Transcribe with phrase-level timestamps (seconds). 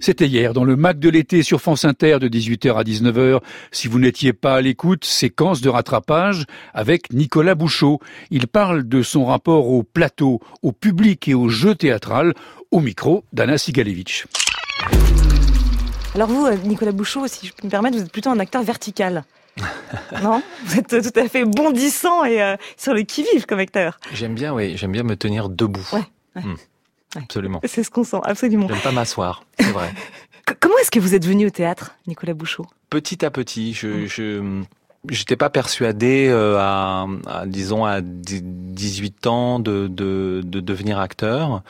[0.00, 3.40] C'était hier dans le Mac de l'été sur France Inter de 18h à 19h.
[3.72, 7.98] Si vous n'étiez pas à l'écoute, séquence de rattrapage avec Nicolas Bouchot.
[8.30, 12.34] Il parle de son rapport au plateau, au public et au jeu théâtral
[12.70, 14.26] au micro d'Anna Sigalevitch.
[16.14, 18.62] Alors vous, euh, Nicolas Bouchot, si je peux me permettre, vous êtes plutôt un acteur
[18.62, 19.24] vertical.
[20.22, 20.40] non?
[20.64, 23.98] Vous êtes tout à fait bondissant et euh, sur le qui-vive comme acteur.
[24.14, 25.86] J'aime bien, oui, j'aime bien me tenir debout.
[25.92, 26.04] Ouais,
[26.36, 26.54] Hmm.
[27.16, 27.60] Absolument.
[27.64, 28.68] C'est ce qu'on sent, absolument.
[28.68, 29.92] J'aime pas m'asseoir, c'est vrai.
[30.60, 32.66] Comment est-ce que vous êtes venu au théâtre, Nicolas Bouchot?
[32.90, 34.62] Petit à petit, je, je
[35.08, 41.62] j'étais pas persuadé euh, à, à, disons à 18 ans de, de, de devenir acteur.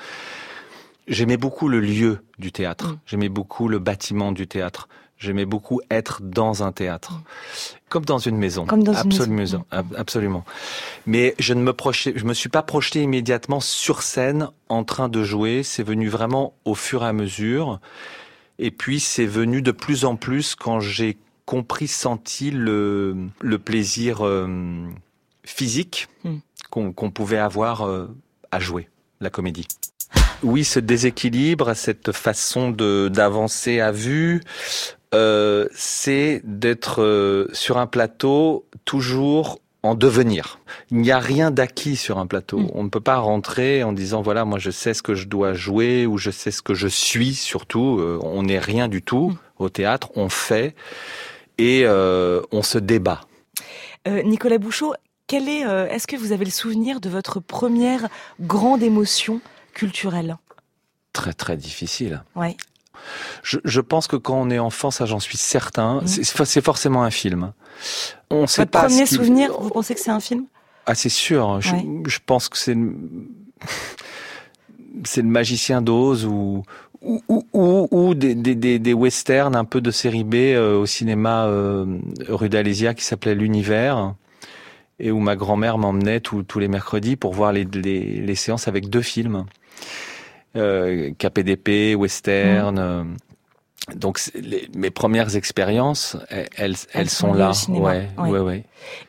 [1.06, 2.88] J'aimais beaucoup le lieu du théâtre.
[2.92, 2.98] Mm.
[3.06, 4.88] J'aimais beaucoup le bâtiment du théâtre.
[5.18, 7.20] J'aimais beaucoup être dans un théâtre,
[7.88, 8.66] comme dans une maison.
[8.66, 9.64] Comme dans une absolument, maison.
[9.72, 10.44] ab- absolument.
[11.06, 15.08] Mais je ne me projetais, je me suis pas projeté immédiatement sur scène en train
[15.08, 15.62] de jouer.
[15.64, 17.80] C'est venu vraiment au fur et à mesure.
[18.60, 24.24] Et puis c'est venu de plus en plus quand j'ai compris, senti le, le plaisir
[24.24, 24.46] euh,
[25.44, 26.36] physique Mm.
[26.92, 28.06] qu'on pouvait avoir euh,
[28.52, 28.88] à jouer
[29.20, 29.66] la comédie.
[30.42, 34.42] Oui, ce déséquilibre, cette façon de d'avancer à vue,
[35.14, 40.58] euh, c'est d'être euh, sur un plateau toujours en devenir.
[40.90, 42.58] Il n'y a rien d'acquis sur un plateau.
[42.58, 42.70] Mm.
[42.74, 45.54] On ne peut pas rentrer en disant voilà, moi je sais ce que je dois
[45.54, 47.98] jouer ou je sais ce que je suis surtout.
[48.00, 49.36] Euh, on n'est rien du tout Mm.
[49.58, 50.10] au théâtre.
[50.16, 50.74] On fait
[51.58, 53.22] et on se débat.
[54.06, 54.94] Nicolas Bouchot,
[55.26, 58.08] quel est, est-ce que vous avez le souvenir de votre première
[58.40, 59.40] grande émotion
[59.74, 60.36] culturelle?
[61.12, 62.22] Très très difficile.
[62.36, 62.56] Ouais.
[63.42, 66.06] Je, je pense que quand on est enfant, ça j'en suis certain, Mhm.
[66.06, 67.52] c'est forcément un film.
[68.30, 70.44] On sait Votre pas premier ce souvenir, vous pensez que c'est un film?
[70.86, 71.60] Ah, c'est sûr.
[71.60, 71.86] Je, Ouais.
[72.06, 72.94] je pense que c'est le...
[75.04, 76.62] c'est le magicien d'Oz ou
[77.00, 80.76] ou, ou, ou, ou des, des, des, des westerns un peu de série B euh,
[80.76, 81.86] au cinéma euh,
[82.28, 84.14] rue d'Alésia qui s'appelait l'Univers
[84.98, 88.90] et où ma grand-mère m'emmenait tous les mercredis pour voir les, les, les séances avec
[88.90, 89.44] deux films
[91.18, 92.78] KPDP, western.
[92.78, 93.04] euh,
[93.94, 97.50] donc les- mes premières expériences, elles, elles, elles sont là.
[97.50, 97.86] au cinéma.
[97.88, 98.30] Ouais, Ouais.
[98.30, 98.64] ouais, ouais.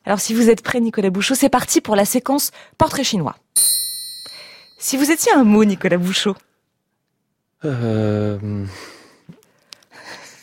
[0.06, 3.36] Alors si vous êtes prêt, Nicolas Bouchot, c'est parti pour la séquence portrait chinois.
[4.78, 6.36] Si vous étiez un mot, Nicolas Bouchot,
[7.66, 8.38] Euh,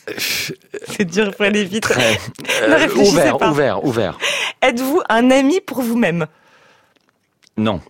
[0.17, 1.83] c'est dur, faut aller vite.
[1.83, 2.17] Très.
[2.61, 3.49] Euh, ouvert, pas.
[3.51, 4.17] ouvert, ouvert.
[4.61, 6.27] Êtes-vous un ami pour vous-même?
[7.57, 7.81] Non.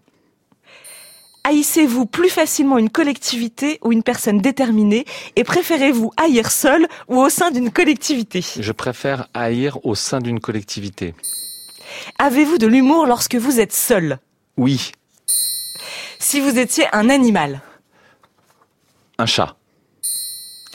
[1.47, 5.05] Haïssez-vous plus facilement une collectivité ou une personne déterminée
[5.37, 8.43] et préférez-vous haïr seul ou au sein d'une collectivité?
[8.59, 11.15] Je préfère haïr au sein d'une collectivité.
[12.19, 14.19] Avez-vous de l'humour lorsque vous êtes seul?
[14.57, 14.91] Oui,
[16.19, 17.61] Si vous étiez un animal?
[19.17, 19.55] Un chat.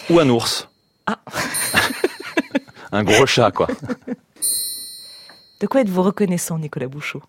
[0.08, 0.70] Ou un ours.
[1.06, 1.18] Ah.
[2.92, 3.68] un gros chat, quoi.
[5.60, 7.22] De quoi êtes-vous reconnaissant, Nicolas Bouchot?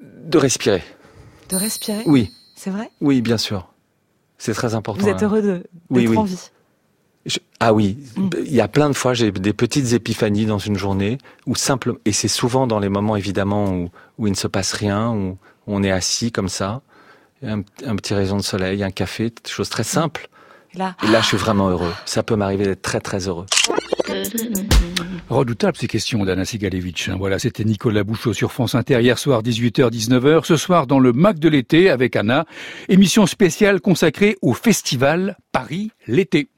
[0.00, 0.82] De respirer.
[1.50, 2.02] De respirer?
[2.06, 2.90] Oui, C'est vrai?
[3.00, 3.68] Oui, bien sûr.
[4.36, 5.00] C'est très important.
[5.02, 5.26] Vous êtes hein.
[5.26, 6.16] heureux de- d'être Oui, oui.
[6.16, 6.50] en vie?
[7.26, 8.30] Je- Ah oui, Mm.
[8.46, 11.94] il y a plein de fois, j'ai des petites épiphanies dans une journée, ou simple,
[12.04, 15.38] et c'est souvent dans les moments évidemment où, où il ne se passe rien, où
[15.66, 16.82] on est assis comme ça,
[17.44, 20.28] un, un petit rayon de soleil, un café, des choses très simples.
[20.74, 21.92] Là, Et là, je suis vraiment heureux.
[22.06, 23.46] Ça peut m'arriver d'être très très heureux.
[25.28, 27.10] Redoutable ces questions d'Anna Sigalevitch.
[27.10, 30.44] Voilà, c'était Nicolas Bouchot sur France Inter hier soir 18h-19h.
[30.44, 32.46] Ce soir dans le Mac de l'été avec Anna,
[32.88, 36.48] émission spéciale consacrée au festival Paris l'été.